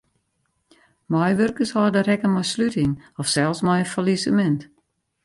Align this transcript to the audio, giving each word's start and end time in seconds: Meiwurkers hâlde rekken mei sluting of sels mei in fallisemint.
Meiwurkers 1.11 1.71
hâlde 1.75 2.01
rekken 2.07 2.31
mei 2.33 2.47
sluting 2.53 2.93
of 3.19 3.27
sels 3.33 3.59
mei 3.65 3.79
in 3.83 3.91
fallisemint. 3.93 4.61